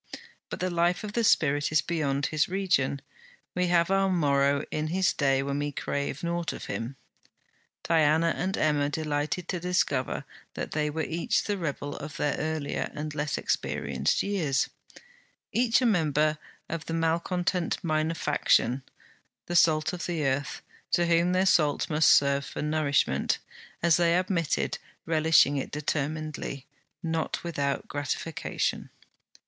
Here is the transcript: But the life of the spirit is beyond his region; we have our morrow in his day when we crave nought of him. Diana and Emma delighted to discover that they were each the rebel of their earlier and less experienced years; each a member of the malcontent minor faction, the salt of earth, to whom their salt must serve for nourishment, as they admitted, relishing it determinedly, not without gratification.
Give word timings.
But 0.49 0.59
the 0.61 0.71
life 0.71 1.03
of 1.03 1.13
the 1.13 1.23
spirit 1.23 1.71
is 1.71 1.79
beyond 1.83 2.25
his 2.25 2.49
region; 2.49 3.03
we 3.53 3.67
have 3.67 3.91
our 3.91 4.09
morrow 4.09 4.65
in 4.71 4.87
his 4.87 5.13
day 5.13 5.43
when 5.43 5.59
we 5.59 5.71
crave 5.71 6.23
nought 6.23 6.53
of 6.53 6.65
him. 6.65 6.95
Diana 7.83 8.33
and 8.35 8.57
Emma 8.57 8.89
delighted 8.89 9.47
to 9.49 9.59
discover 9.59 10.25
that 10.55 10.71
they 10.71 10.89
were 10.89 11.03
each 11.03 11.43
the 11.43 11.55
rebel 11.55 11.97
of 11.97 12.17
their 12.17 12.35
earlier 12.39 12.89
and 12.95 13.13
less 13.13 13.37
experienced 13.37 14.23
years; 14.23 14.71
each 15.51 15.83
a 15.83 15.85
member 15.85 16.39
of 16.67 16.87
the 16.87 16.95
malcontent 16.95 17.77
minor 17.83 18.15
faction, 18.15 18.81
the 19.45 19.55
salt 19.55 19.93
of 19.93 20.09
earth, 20.09 20.63
to 20.93 21.05
whom 21.05 21.31
their 21.31 21.45
salt 21.45 21.91
must 21.91 22.09
serve 22.09 22.43
for 22.43 22.63
nourishment, 22.63 23.37
as 23.83 23.97
they 23.97 24.17
admitted, 24.17 24.79
relishing 25.05 25.57
it 25.57 25.69
determinedly, 25.69 26.65
not 27.03 27.43
without 27.43 27.87
gratification. 27.87 28.89